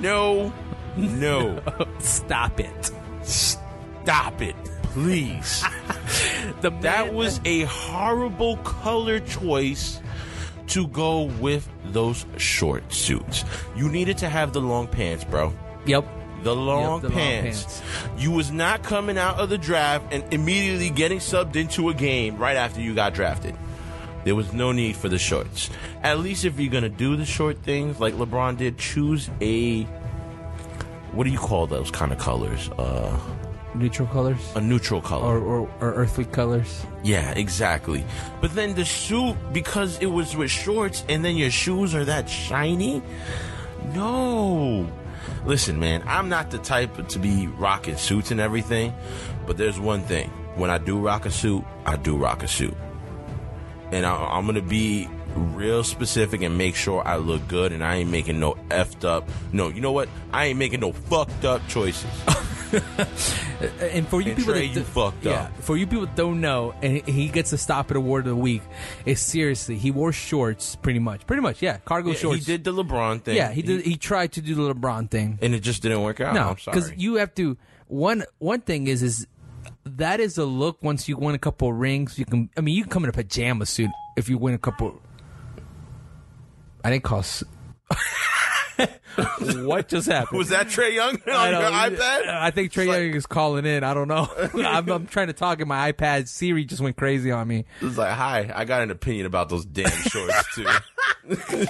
[0.00, 0.52] no,
[0.96, 1.60] no!
[1.98, 2.90] Stop it.
[3.22, 5.64] Stop it, please.
[6.62, 10.00] The That was a horrible color choice
[10.68, 13.44] to go with those short suits.
[13.76, 15.52] You needed to have the long pants, bro.
[15.86, 16.06] Yep.
[16.42, 17.64] The long, the long pants.
[17.64, 17.82] pants.
[18.18, 22.38] You was not coming out of the draft and immediately getting subbed into a game
[22.38, 23.54] right after you got drafted.
[24.24, 25.70] There was no need for the shorts.
[26.02, 29.82] At least if you're gonna do the short things like LeBron did, choose a
[31.12, 32.68] what do you call those kind of colors?
[32.78, 33.18] Uh,
[33.74, 34.38] Neutral colors.
[34.56, 35.24] a neutral color.
[35.24, 36.84] Or, or, or earthly colors.
[37.04, 38.04] Yeah, exactly.
[38.40, 42.28] But then the suit, because it was with shorts and then your shoes are that
[42.28, 43.00] shiny?
[43.94, 44.86] No.
[45.44, 48.92] Listen, man, I'm not the type to be rocking suits and everything,
[49.46, 50.28] but there's one thing.
[50.56, 52.74] When I do rock a suit, I do rock a suit.
[53.92, 57.84] And I, I'm going to be real specific and make sure I look good and
[57.84, 59.28] I ain't making no effed up.
[59.52, 60.08] No, you know what?
[60.32, 62.10] I ain't making no fucked up choices.
[63.80, 65.56] And for you And people Trae, that you fucked yeah, up.
[65.62, 68.36] for you people that don't know, and he gets a stop at award of the
[68.40, 68.62] week.
[69.04, 72.38] Is seriously, he wore shorts pretty much, pretty much, yeah, cargo shorts.
[72.38, 73.36] he did the LeBron thing.
[73.36, 73.84] Yeah, he did.
[73.84, 75.38] He tried to do the LeBron thing.
[75.42, 76.34] And it just didn't work out.
[76.34, 77.58] No, because you have to.
[77.88, 79.26] One one thing is is
[79.84, 80.82] that is a look.
[80.82, 82.50] Once you win a couple of rings, you can.
[82.56, 85.00] I mean, you can come in a pajama suit if you win a couple.
[86.82, 87.24] I didn't call.
[89.64, 90.38] what just happened?
[90.38, 91.60] Was that Trae Young on I your
[91.96, 92.28] iPad?
[92.28, 93.84] I think Trae Young is calling in.
[93.84, 94.28] I don't know.
[94.54, 97.64] I'm, I'm trying to talk, and my iPad Siri just went crazy on me.
[97.80, 100.66] It's like, hi, I got an opinion about those damn shorts too.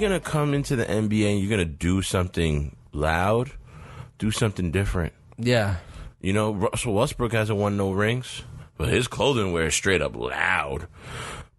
[0.00, 3.50] you're gonna come into the NBA and you're gonna do something loud,
[4.18, 5.12] do something different.
[5.38, 5.76] Yeah,
[6.20, 8.42] You know, Russell Westbrook hasn't won no rings,
[8.76, 10.86] but his clothing wear is straight up loud.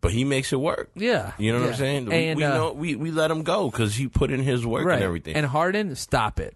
[0.01, 0.89] But he makes it work.
[0.95, 1.33] yeah.
[1.37, 1.69] You know what.
[1.69, 2.05] I'm saying?
[2.05, 4.85] We- we, uh, know we, we let him go because he put in his work
[4.85, 4.95] right.
[4.95, 5.35] and everything.
[5.35, 6.55] And Harden, stop it.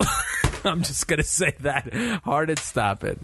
[0.70, 1.92] I'm just gonna say that
[2.24, 3.18] Harden, stop it.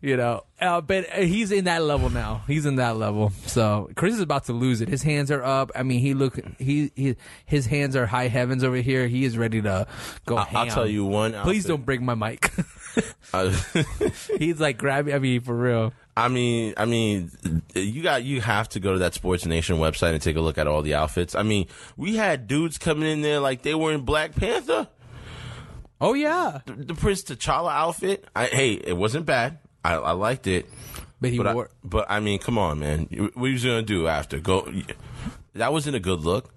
[0.00, 2.42] You know, uh, but he's in that level now.
[2.46, 3.32] He's in that level.
[3.46, 4.88] So Chris is about to lose it.
[4.88, 5.70] His hands are up.
[5.74, 9.06] I mean, he look he, he his hands are high heavens over here.
[9.06, 9.86] He is ready to
[10.26, 10.36] go.
[10.36, 11.32] I- I'll tell you one.
[11.32, 11.68] Please outfit.
[11.68, 12.50] don't break my mic.
[13.32, 13.50] Uh,
[14.38, 15.12] he's like grabbing.
[15.12, 15.92] I mean, for real.
[16.16, 17.32] I mean, I mean,
[17.74, 20.58] you got you have to go to that Sports Nation website and take a look
[20.58, 21.34] at all the outfits.
[21.34, 24.86] I mean, we had dudes coming in there like they were in Black Panther.
[26.06, 28.26] Oh yeah, The, the Prince T'Challa outfit.
[28.36, 29.58] I, hey, it wasn't bad.
[29.82, 30.66] I, I liked it.
[31.18, 31.70] but he But I, wore.
[31.82, 33.08] but I mean, come on, man.
[33.34, 34.38] What are you gonna do after?
[34.38, 34.70] Go.
[35.54, 36.52] That wasn't a good look.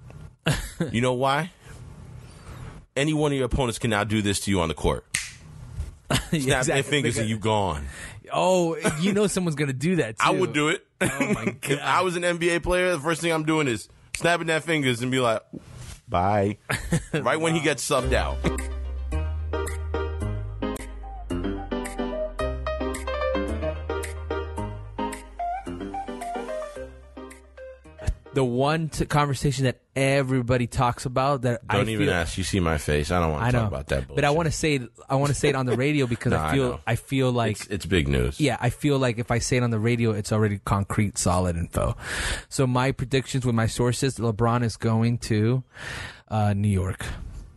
[0.91, 1.51] you know why?
[2.97, 5.05] Any one of your opponents can now do this to you on the court.
[6.11, 6.81] Snap their Exactly.
[6.83, 7.85] fingers and you gone.
[8.33, 10.17] Oh, you know someone's gonna do that.
[10.19, 10.25] Too.
[10.25, 10.85] I would do it.
[10.99, 11.57] Oh my god.
[11.71, 15.01] if I was an NBA player, the first thing I'm doing is snapping their fingers
[15.01, 15.41] and be like,
[16.09, 16.57] "Bye."
[17.13, 18.37] right when he gets subbed out.
[28.37, 32.37] The one t- conversation that everybody talks about that I Don't even feel, ask.
[32.37, 33.09] You see my face.
[33.09, 34.07] I don't want I to talk about that.
[34.13, 34.83] but I want to say it.
[35.09, 36.79] I want to say it on the radio because No, I I feel know.
[36.85, 38.39] I, feel like It's, it's big news.
[38.39, 41.55] yeah, I feel like if I say it on the radio, it's already concrete, solid
[41.57, 41.97] info.
[42.47, 45.63] So my predictions with my sources, LeBron is going to
[46.27, 47.03] uh, New York.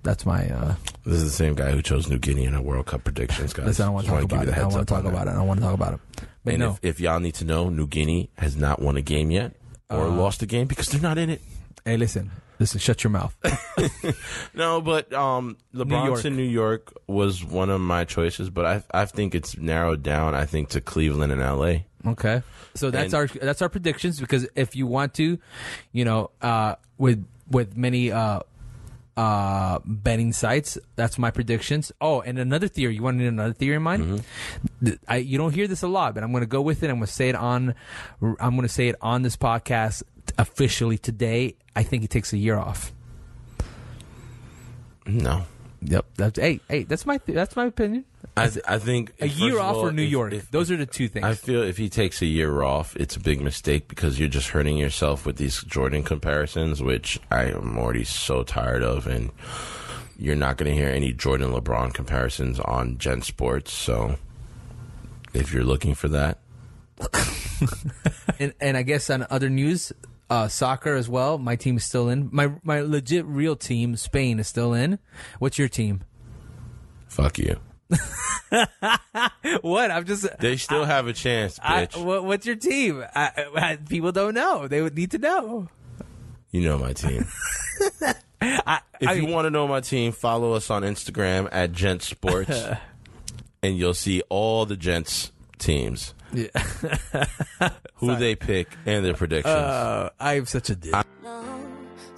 [0.03, 0.49] That's my.
[0.49, 3.53] Uh, This is the same guy who chose New Guinea in our World Cup predictions,
[3.53, 3.67] guys.
[3.67, 4.55] listen, I don't want to talk about it.
[4.55, 5.31] I don't want to talk about it.
[5.31, 6.01] I don't want to talk about it.
[6.43, 9.03] But And no, if, if y'all need to know, New Guinea has not won a
[9.03, 9.53] game yet
[9.91, 11.41] or Uh, lost a game because they're not in it.
[11.85, 13.35] hey, listen, listen, shut your mouth.
[14.55, 16.23] No, but um, LeBron York.
[16.23, 20.35] to New York was one of my choices, but I I think it's narrowed down.
[20.35, 21.87] I think to Cleveland and L.A.
[22.07, 22.43] Okay.
[22.75, 25.39] So that's And- our that's our predictions because if you want to,
[25.93, 28.41] you know, uh, with with many uh,
[29.21, 31.93] uh, betting sites, that's my predictions.
[32.01, 32.95] Oh, and another theory.
[32.95, 34.23] You want to another theory of mine?
[34.83, 36.89] Th- I, you don't hear this a lot, but I'm going to go with it.
[36.89, 37.75] I'm going to say it on.
[38.23, 40.05] I'm going to say it on this podcast
[40.39, 41.57] officially today.
[41.77, 42.93] I think he takes a year off.
[45.05, 45.45] No,
[45.83, 46.07] Yep.
[46.17, 46.85] That's hey hey.
[46.85, 48.05] That's my that's my opinion.
[48.41, 50.33] I th- I think A year of off all, or New if- York.
[50.33, 51.25] if- Those are the two things.
[51.25, 54.49] I feel if he takes a year off, it's a big mistake because you're just
[54.49, 59.31] hurting yourself with these Jordan comparisons, which I am already so tired of, and
[60.19, 63.73] you're not going to hear any Jordan LeBron comparisons on Gen Sports.
[63.73, 64.17] So,
[65.33, 66.39] if you're looking for that,
[68.39, 69.93] and and I guess on other news,
[70.29, 71.39] uh, soccer as well.
[71.39, 72.29] My team is still in.
[72.33, 74.99] My my legit real team, Spain, is still in.
[75.39, 76.03] What's your team?
[77.09, 77.59] fuck you.
[79.63, 79.91] What?
[79.91, 80.27] I'm just.
[80.39, 82.03] They still have a chance, I, bitch.
[82.05, 83.05] what, what's your team?
[83.15, 84.69] I, I, people don't know.
[84.69, 85.69] They would need to know.
[86.51, 87.27] you know my team.
[88.41, 92.03] I, If I- you want to know my team, follow us on Instagram at Gent
[92.03, 92.65] Sports,
[93.63, 96.47] and you'll see all the Gents teams, Yeah.
[97.97, 99.55] who they pick, and their predictions.
[99.55, 100.95] uh, I'm such a dick.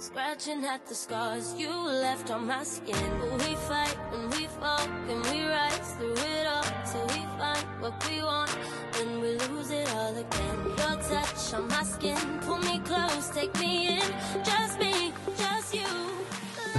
[0.03, 2.93] Scratching at the scars you left on my skin.
[3.21, 7.65] But we fight and we fall and we rise through it all till we find
[7.79, 8.51] what we want.
[8.91, 10.57] Then we lose it all again.
[10.65, 14.03] Your touch on my skin, pull me close, take me in.
[14.43, 15.87] Just me, just you.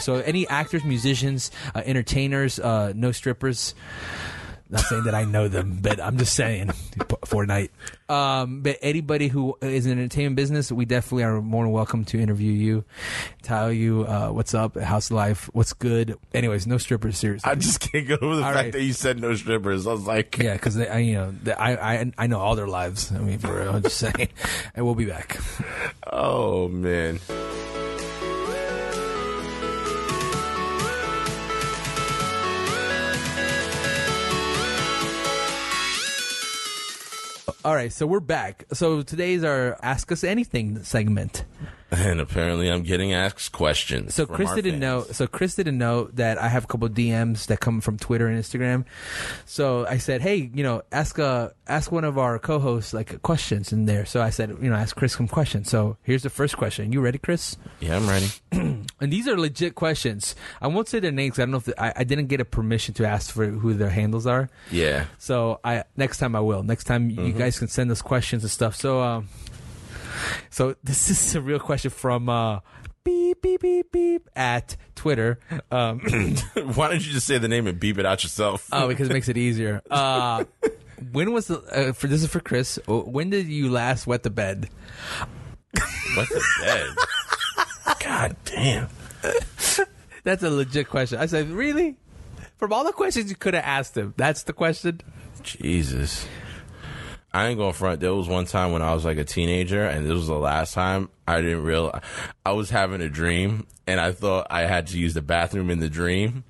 [0.01, 3.75] So any actors, musicians, uh, entertainers, uh, no strippers.
[4.75, 6.67] Not saying that I know them, but I'm just saying
[6.99, 7.69] Fortnite.
[8.09, 12.05] Um, but anybody who is in the entertainment business, we definitely are more than welcome
[12.07, 12.85] to interview you,
[13.43, 16.19] tell you uh, what's up, how's life, what's good.
[16.35, 17.49] Anyways, no strippers, seriously.
[17.49, 18.73] I just can't get over the All fact right.
[18.73, 19.87] that you said no strippers.
[19.87, 22.67] I was like, yeah, because I, you know, the- I, I, I know all their
[22.67, 23.13] lives.
[23.13, 24.29] I mean, for real, I'm just saying.
[24.75, 25.39] And we'll be back.
[26.13, 27.21] oh man.
[37.65, 38.67] All right, so we're back.
[38.75, 41.47] So today's our Ask Us Anything segment.
[41.97, 44.15] And apparently, I'm getting asked questions.
[44.15, 45.05] So Chris didn't know.
[45.05, 48.27] So Chris didn't know that I have a couple of DMs that come from Twitter
[48.27, 48.85] and Instagram.
[49.47, 53.73] So I said, hey, you know, ask a ask one of our co-hosts like questions
[53.73, 54.05] in there.
[54.07, 55.71] So I said, you know, ask Chris some questions.
[55.71, 56.93] So here's the first question.
[56.93, 57.57] You ready, Chris?
[57.81, 58.29] Yeah, I'm ready.
[59.01, 60.35] And these are legit questions.
[60.63, 61.39] I won't say their names.
[61.39, 63.75] I don't know if the, I, I didn't get a permission to ask for who
[63.75, 64.49] their handles are.
[64.71, 65.07] Yeah.
[65.19, 66.63] So I next time I will.
[66.63, 68.77] Next time you guys can send us questions and stuff.
[68.77, 69.29] So um,
[70.51, 72.61] so this is a real question from uh,
[73.05, 75.39] beep beep beep beep at Twitter.
[75.71, 76.01] Um,
[76.75, 78.69] Why don't you just say the name and beep it out yourself?
[78.73, 79.83] oh, because it makes it easier.
[79.91, 80.45] Uh,
[81.13, 82.79] when was the uh, for this is for Chris?
[82.89, 84.69] uh, When did you last wet the bed?
[86.15, 86.89] what the bed?
[88.01, 88.89] God damn.
[90.25, 91.19] That's a legit question.
[91.19, 91.97] I said, really?
[92.57, 95.01] From all the questions you could have asked him, that's the question.
[95.43, 96.27] Jesus.
[97.35, 98.01] I ain't going front.
[98.01, 100.73] There was one time when I was like a teenager, and this was the last
[100.73, 102.01] time I didn't realize
[102.47, 105.81] I was having a dream, and I thought I had to use the bathroom in
[105.81, 106.45] the dream,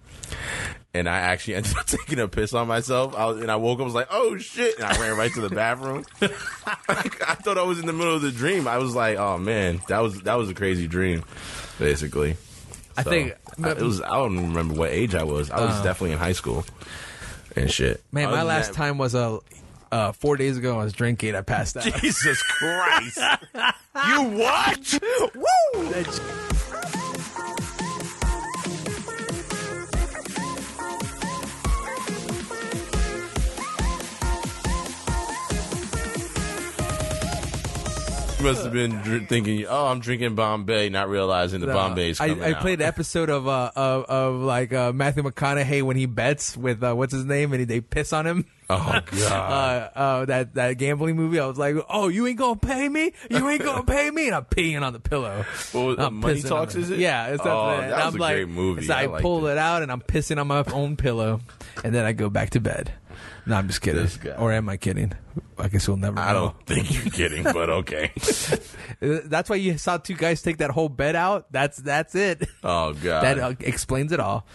[0.92, 3.14] and I actually ended up taking a piss on myself.
[3.16, 5.40] I was, and I woke up, was like, "Oh shit!" and I ran right to
[5.40, 6.04] the bathroom.
[6.20, 8.68] I thought I was in the middle of the dream.
[8.68, 11.24] I was like, "Oh man, that was that was a crazy dream."
[11.78, 12.36] Basically,
[12.96, 14.02] I So, think, I- it was.
[14.02, 15.50] I don't even remember what age I was.
[15.50, 15.82] I was uh.
[15.82, 16.64] definitely in high school
[17.56, 18.02] and shit.
[18.12, 19.38] man, Other my last that- time was a
[19.94, 20.80] uh, four days ago.
[20.80, 21.36] I was drinking.
[21.36, 21.84] I passed out.
[21.84, 23.18] Jesus Christ.
[24.08, 24.98] you what?
[25.34, 25.94] Woo!
[38.44, 42.44] must have been dr- thinking, "Oh, I'm drinking Bombay," not realizing the Bombay's I, coming
[42.44, 42.60] I out.
[42.60, 46.82] played an episode of uh of, of like uh, Matthew McConaughey when he bets with
[46.82, 48.44] uh, what's his name and he, they piss on him.
[48.70, 49.30] Oh God!
[49.94, 51.38] Uh, uh, that that gambling movie.
[51.38, 53.12] I was like, "Oh, you ain't gonna pay me?
[53.30, 55.44] You ain't gonna pay me?" And I'm peeing on the pillow.
[55.72, 56.98] What was- I'm Money Talks, is it?
[56.98, 58.86] Yeah, it's Oh, that and was I'm a like, great movie.
[58.86, 59.52] So I, I pull it.
[59.52, 61.40] it out and I'm pissing on my own pillow,
[61.84, 62.92] and then I go back to bed.
[63.46, 64.08] No, I'm just kidding.
[64.38, 65.12] Or am I kidding?
[65.58, 66.16] I guess we'll never.
[66.16, 66.22] Know.
[66.22, 68.12] I don't think you're kidding, but okay.
[69.02, 71.50] Uh, That's why you saw two guys take that whole bed out.
[71.50, 72.48] That's that's it.
[72.62, 73.22] Oh God!
[73.24, 74.46] That uh, explains it all.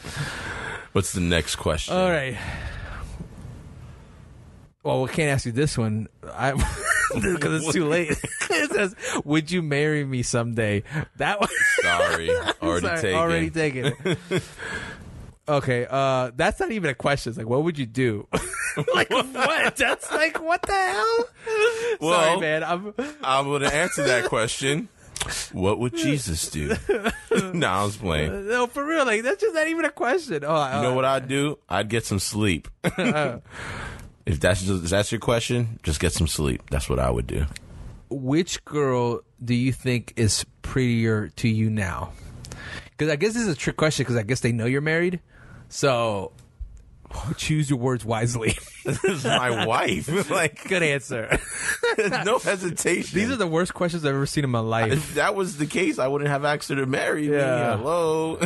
[0.94, 1.96] What's the next question?
[1.96, 2.38] All right.
[4.84, 6.52] Well, we can't ask you this one I
[7.14, 8.12] because it's too late.
[8.50, 10.84] it says, "Would you marry me someday?"
[11.18, 11.50] That one.
[11.82, 12.30] Sorry,
[12.62, 13.20] already Sorry, taken.
[13.20, 13.94] Already taken.
[15.48, 17.32] okay, uh, that's not even a question.
[17.32, 18.28] It's like, what would you do?
[18.96, 19.76] like what?
[19.76, 21.26] That's like what the hell?
[22.00, 22.64] Well- Sorry, man.
[22.64, 22.94] I'm.
[23.22, 24.88] I'm going to answer that question.
[25.52, 26.74] What would Jesus do?
[27.54, 28.48] no, I was playing.
[28.48, 29.06] No, for real.
[29.06, 30.46] Like that's just not even a question.
[30.46, 31.60] Oh, You know what I'd do?
[31.68, 32.70] I'd get some sleep.
[34.30, 36.62] If that's if that's your question, just get some sleep.
[36.70, 37.46] That's what I would do.
[38.10, 42.12] which girl do you think is prettier to you now?
[42.92, 45.20] Because I guess this is a trick question because I guess they know you're married.
[45.70, 46.32] So
[47.38, 48.58] choose your words wisely.
[48.86, 50.30] This is my wife.
[50.32, 51.38] like, Good answer.
[52.26, 53.14] no hesitation.
[53.20, 54.92] These are the worst questions I've ever seen in my life.
[54.94, 57.36] If that was the case, I wouldn't have asked her to marry me.
[57.38, 58.40] Hello.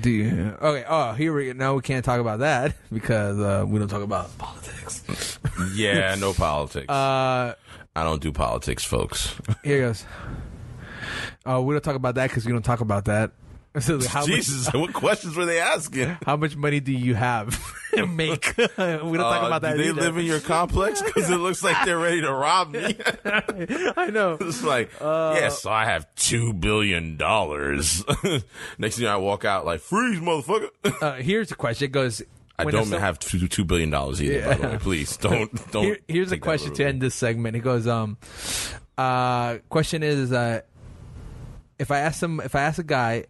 [0.00, 0.56] Do you?
[0.60, 0.84] Okay.
[0.88, 1.52] Oh, here we go.
[1.52, 5.38] now we can't talk about that because uh, we don't talk about politics.
[5.74, 6.88] yeah, no politics.
[6.88, 7.54] Uh,
[7.94, 9.34] I don't do politics, folks.
[9.62, 10.04] here goes.
[11.44, 13.32] Uh, we don't talk about that because we don't talk about that.
[13.80, 16.14] So how much, Jesus, what questions were they asking?
[16.26, 17.58] how much money do you have?
[17.94, 18.54] To make.
[18.56, 18.76] we don't
[19.16, 19.76] talk Uh, about that.
[19.78, 20.00] do they either.
[20.02, 21.00] live in your complex?
[21.00, 22.94] Because it looks like they're ready to rob me.
[23.24, 24.36] I know.
[24.40, 28.04] It's like, Uh, yes, so I have two billion dollars.
[28.78, 30.68] Next thing I walk out, like, freeze, motherfucker.
[31.00, 31.86] Uh, here's a question.
[31.86, 32.22] It goes.
[32.58, 34.42] I don't some- have two, two billion dollars either.
[34.48, 35.84] By the way, please don't don't.
[35.84, 37.56] Here, here's a question to end this segment.
[37.56, 37.86] It goes.
[37.86, 38.18] Um.
[38.98, 39.58] Uh.
[39.70, 40.30] Question is.
[40.30, 40.60] Uh.
[41.78, 43.24] If I ask some, if I ask a guy,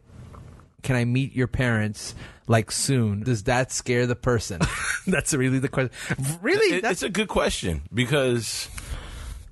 [0.82, 2.14] can I meet your parents
[2.46, 3.22] like soon?
[3.22, 4.60] Does that scare the person?
[5.06, 5.92] That's really the question.
[6.42, 6.76] Really?
[6.76, 8.68] It- That's it's a good question because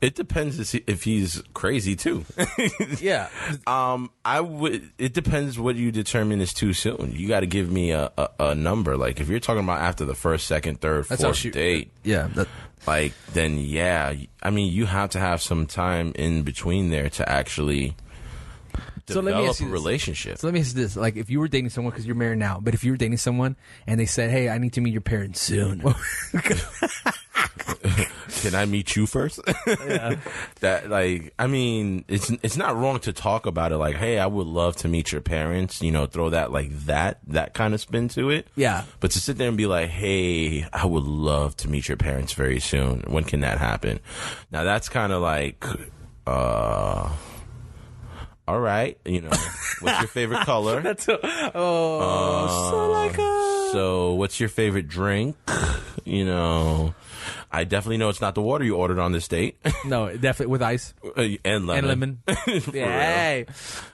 [0.01, 2.25] it depends if he's crazy too.
[3.01, 3.29] yeah.
[3.66, 4.90] Um, I would.
[4.99, 7.12] It depends what you determine is too soon.
[7.14, 8.97] You got to give me a, a, a number.
[8.97, 12.29] Like if you're talking about after the first, second, third, That's fourth she- date, Yeah.
[12.35, 12.49] That,
[12.87, 14.14] like then yeah.
[14.43, 17.95] I mean, you have to have some time in between there to actually
[19.14, 19.73] So let me develop ask you a this.
[19.73, 20.38] relationship.
[20.38, 22.38] so let me ask you this: like, if you were dating someone because you're married
[22.38, 24.92] now, but if you were dating someone and they said, "Hey, I need to meet
[24.92, 25.83] your parents soon,"
[28.42, 29.40] Can I meet you first?
[30.61, 33.77] that like I mean, it's it's not wrong to talk about it.
[33.77, 35.83] Like, hey, I would love to meet your parents.
[35.83, 38.49] You know, throw that like that that kind of spin to it.
[38.57, 38.85] Yeah.
[39.01, 42.33] But to sit there and be like, hey, I would love to meet your parents
[42.33, 43.05] very soon.
[43.09, 44.01] When can that happen?
[44.51, 45.64] Now that's kind of like,
[46.27, 47.11] uh.
[48.50, 49.30] All right, you know,
[49.78, 50.80] what's your favorite color?
[50.82, 55.36] That's oh, so like a So, what's your favorite drink?
[56.04, 56.92] You know,
[57.52, 59.56] I definitely know it's not the water you ordered on this date.
[59.84, 60.94] no, definitely with ice.
[61.16, 62.18] Uh, and lemon.
[62.26, 62.72] and lemon.
[62.74, 63.44] Yeah.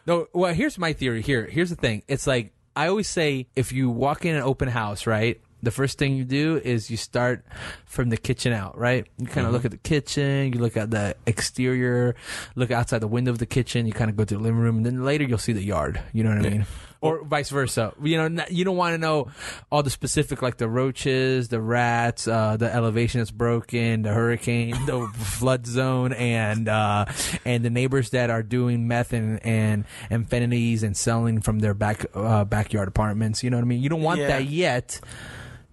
[0.06, 1.20] No, well, here's my theory.
[1.20, 2.02] Here, here's the thing.
[2.08, 5.38] It's like I always say, if you walk in an open house, right?
[5.66, 7.44] The first thing you do is you start
[7.86, 9.04] from the kitchen out, right?
[9.18, 12.14] You kind of look at the kitchen, you look at the exterior,
[12.54, 14.76] look outside the window of the kitchen, you kind of go to the living room,
[14.76, 16.00] and then later you'll see the yard.
[16.12, 16.66] You know what I mean?
[17.00, 17.92] Or vice versa.
[18.00, 19.26] You know, you don't want to know
[19.72, 24.70] all the specific, like the roaches, the rats, uh, the elevation that's broken, the hurricane,
[24.86, 27.06] the flood zone, and uh,
[27.44, 32.06] and the neighbors that are doing meth and and amphenities and selling from their back
[32.14, 33.42] uh, backyard apartments.
[33.42, 33.82] You know what I mean?
[33.82, 34.28] You don't want Yeah.
[34.28, 35.00] that yet.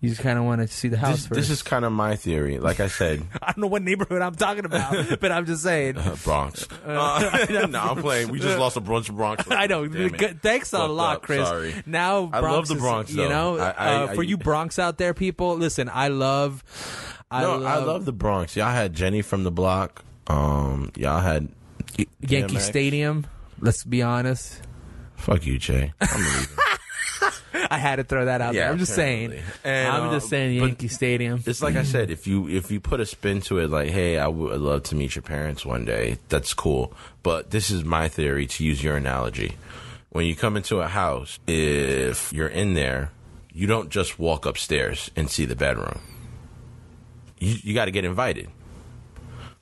[0.04, 1.36] You just kind of want to see the house This, first.
[1.40, 2.60] this is kind of my theory.
[2.60, 5.96] Like I said, I don't know what neighborhood I'm talking about, but I'm just saying.
[5.98, 6.68] uh, Bronx.
[6.86, 8.28] Uh, no, I'm playing.
[8.28, 9.46] We just lost a bunch of Bronx.
[9.50, 9.88] I know.
[9.88, 11.22] Damn Thanks a Fucked lot, up.
[11.24, 11.48] Chris.
[11.48, 11.74] Sorry.
[11.86, 14.78] Now I love the is- Bronx, You know, I- I- uh, I- for you Bronx
[14.78, 15.90] out there, people, listen.
[15.90, 16.66] I love.
[17.32, 18.58] I no, love, I love the Bronx.
[18.58, 20.04] Y'all had Jenny from the block.
[20.28, 21.48] Um, y'all had
[22.20, 22.60] Yankee DMX.
[22.60, 23.26] Stadium.
[23.62, 24.62] Let's be honest.
[25.16, 25.94] Fuck you, Jay.
[26.02, 26.48] I'm leaving.
[27.74, 28.70] I had to throw that out there.
[28.70, 29.34] I'm just saying.
[29.64, 31.42] And, I'm uh, just saying but- Yankee Stadium.
[31.46, 34.20] It's like I said, if you if you put a spin to it, like, hey,
[34.20, 36.18] I would love to meet your parents one day.
[36.30, 36.94] That's cool.
[37.24, 38.46] But this is my theory.
[38.46, 39.58] To use your analogy,
[40.10, 43.12] when you come into a house, if you're in there,
[43.52, 46.00] you don't just walk upstairs and see the bedroom.
[47.40, 48.50] You you got to get invited.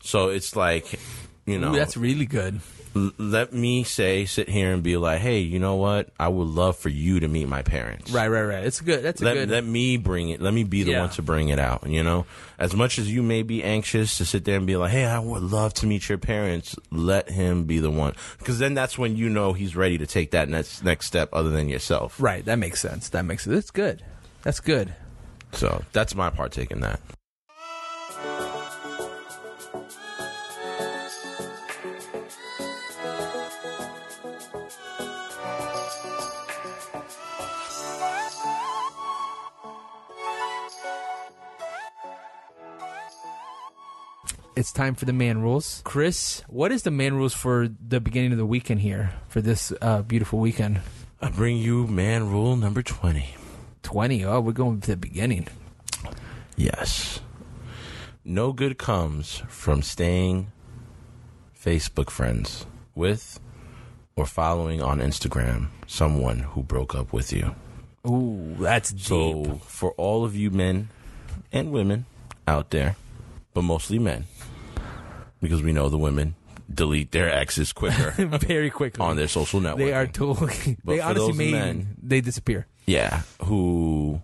[0.04, 1.00] So it's like
[1.46, 2.60] You know, Ooh, that's really good.
[2.94, 6.10] Let me say, sit here and be like, hey, you know what?
[6.20, 8.12] I would love for you to meet my parents.
[8.12, 8.66] Right, right, right.
[8.66, 9.02] It's good.
[9.02, 9.50] That's a Let, good.
[9.50, 10.42] let me bring it.
[10.42, 11.00] Let me be the Yeah.
[11.02, 11.88] one to bring it out.
[11.88, 12.26] You know,
[12.60, 15.20] as much as you may be anxious to sit there and be like, "Hey, I
[15.20, 19.16] would love to meet your parents," let him be the one, because then that's when
[19.16, 22.22] you know he's ready to take that next next step, other than yourself.
[22.22, 23.08] right, that makes sense.
[23.10, 23.56] That makes sense.
[23.56, 24.04] That's good.
[24.44, 24.94] That's good.
[25.54, 27.00] So that's my partake in that.
[44.62, 45.82] It's time for the man rules.
[45.84, 49.74] Chris, what is the man rules for the beginning of the weekend here for this
[49.82, 50.82] uh, beautiful weekend?
[51.20, 53.34] I bring you man rule number twenty.
[53.82, 54.24] 20.
[54.24, 55.48] Oh, we're going to the beginning.
[56.56, 57.22] Yes.
[58.24, 60.52] No good comes from staying
[61.60, 63.40] Facebook friends with
[64.16, 67.56] or following on Instagram someone who broke up with you.
[68.08, 69.08] Ooh, that's deep.
[69.08, 70.90] So, for all of you men
[71.52, 72.06] and women
[72.48, 72.96] out there,
[73.56, 74.26] but mostly men,
[75.42, 76.36] because we know the women
[76.74, 79.04] delete their exes quicker Very quickly.
[79.06, 79.86] on their social network.
[79.86, 80.78] They are totally.
[80.86, 81.52] But they honestly made.
[81.52, 82.66] men- they disappear.
[82.86, 84.22] yeah, who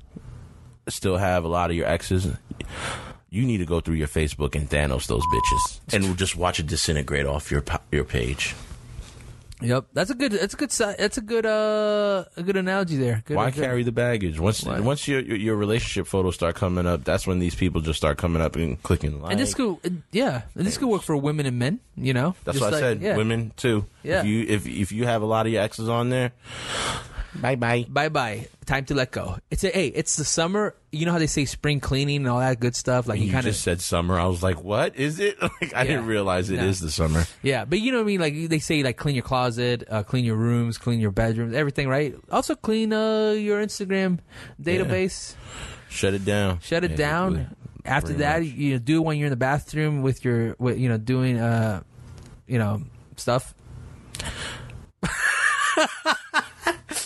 [0.88, 2.28] still have a lot of your exes.
[3.30, 6.68] You need to go through your Facebook and Thanos those bitches, and just watch it
[6.68, 8.56] disintegrate off your your page.
[9.60, 10.34] Yep, that's a good.
[10.34, 10.70] That's a good.
[10.70, 11.46] That's a good.
[11.46, 13.24] Uh, a good analogy there.
[13.26, 13.60] Good, Why good.
[13.64, 14.40] carry the baggage?
[14.40, 14.80] Once Why?
[14.82, 18.40] once your, your relationship photos start coming up, that's when these people just start coming
[18.42, 19.32] up and clicking like.
[19.32, 21.80] And this could, yeah, and this could work for women and men.
[21.96, 23.02] You know, That's Just what I said.
[23.02, 23.18] yeah.
[23.18, 23.86] Women too.
[24.04, 24.20] Yeah.
[24.20, 26.34] If you if if you have a lot of your exes on there,
[27.42, 27.86] bye bye.
[27.90, 28.48] Bye bye.
[28.66, 29.38] Time to let go.
[29.50, 29.88] It's a hey.
[29.88, 30.76] It's the summer.
[30.92, 33.08] You know how they say spring cleaning and all that good stuff.
[33.08, 34.20] Like you, You kind of just said summer.
[34.20, 35.38] I was like, what is it?
[35.42, 35.84] Like I Yeah.
[35.84, 36.86] didn't realize it is No.
[36.88, 37.26] the summer.
[37.44, 38.20] yeah, but you know what I mean.
[38.20, 41.88] Like they say, like clean your closet, uh, clean your rooms, clean your bedrooms, everything.
[41.88, 42.16] Right.
[42.32, 44.20] Also clean uh, your Instagram
[44.62, 45.36] database.
[45.90, 46.60] Shut it down.
[46.62, 47.34] Shut it Yeah, down.
[47.34, 47.48] really.
[47.86, 48.52] After that, much.
[48.52, 51.38] you know, do it when you're in the bathroom with your, with, you know, doing,
[51.40, 51.82] uh,
[52.46, 52.82] you know,
[53.16, 53.56] stuff.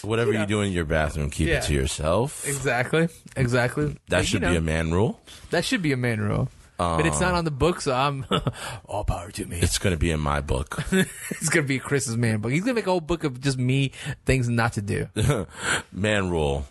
[0.04, 1.58] Whatever you do in your bathroom, keep Yeah.
[1.58, 2.48] it to yourself.
[2.48, 3.10] Exactly.
[3.36, 3.86] Exactly.
[3.86, 5.20] That But, should you be a man rule.
[5.52, 6.50] That should be a man rule.
[6.78, 8.26] but it's not um, on the book, so I'm
[8.86, 9.60] all power to me.
[9.60, 10.84] It's going to be in my book.
[11.32, 12.52] It's gonna be Chris's man book.
[12.52, 13.92] He's gonna make a whole book of just me
[14.26, 15.08] things not to do.
[15.92, 16.66] man rule.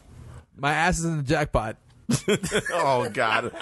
[0.56, 1.76] My ass is in the jackpot.
[2.72, 3.52] Oh God,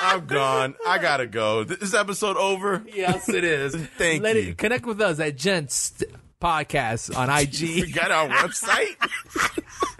[0.00, 0.74] I'm gone.
[0.86, 1.64] I gotta go.
[1.64, 2.84] This episode over.
[2.92, 3.74] Yes, it is.
[3.98, 4.50] Thank Let you.
[4.50, 6.02] It, connect with us at Gents
[6.44, 8.96] Podcast on You IG got our website.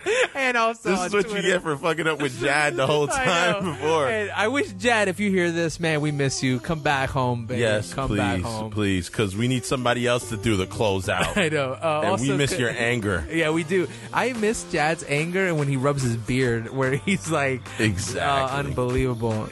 [0.34, 1.36] and also This is what Twitter.
[1.48, 3.72] you get for fucking up with Jad the whole time know.
[3.72, 4.08] before.
[4.08, 6.60] And I wish Jad, if you hear this, man, we miss you.
[6.60, 7.62] Come back home, baby.
[7.62, 8.70] Yes, Come back please, home.
[8.70, 11.34] please, because we need somebody else to do the closeout.
[11.38, 11.72] I know.
[11.72, 13.26] Uh, and also, we miss your anger.
[13.32, 13.88] Yeah, we do.
[14.12, 18.20] I miss Jad's anger and when he rubs his beard, where he's like, Exactly.
[18.20, 19.48] uh, unbelievable.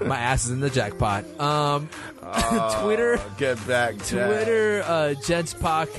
[0.00, 1.24] My ass is in the jackpot.
[1.38, 1.88] Um,
[2.80, 3.20] Twitter.
[3.38, 4.26] Get back, Jad.
[4.28, 5.52] Twitter, uh, Gents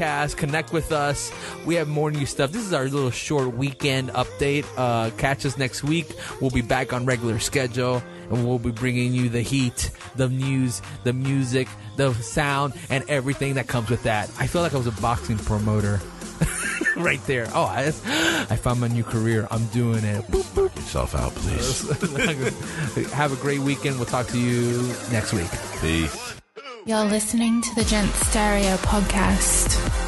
[0.08, 0.38] Podcast.
[0.38, 1.32] Connect with us.
[1.66, 2.52] We have more new stuff.
[2.52, 4.66] This is our little short weekend update.
[4.78, 6.08] Uh, catch us next week.
[6.42, 10.82] We'll be back on regular schedule, and we'll be bringing you the heat, the news,
[11.04, 14.30] the music, the sound, and everything that comes with that.
[14.40, 16.00] I feel like I was a boxing promoter.
[16.98, 17.48] right there.
[17.54, 19.48] Oh, I, I found my new career.
[19.52, 20.24] I'm doing it.
[20.26, 20.76] Boop, boop.
[20.76, 23.12] yourself out, please.
[23.12, 23.98] Have a great weekend.
[23.98, 25.50] We'll talk to you next week.
[25.82, 26.38] Peace.
[26.88, 30.07] You're listening to the Gent Stereo podcast.